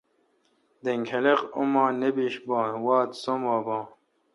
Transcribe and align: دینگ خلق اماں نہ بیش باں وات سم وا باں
دینگ 0.83 1.05
خلق 1.11 1.39
اماں 1.59 1.91
نہ 1.99 2.09
بیش 2.15 2.35
باں 2.47 2.69
وات 2.85 3.09
سم 3.23 3.39
وا 3.47 3.57
باں 3.65 3.83